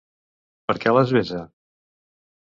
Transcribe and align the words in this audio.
Per 0.69 0.75
què 0.85 0.93
les 0.95 1.13
besa? 1.17 1.41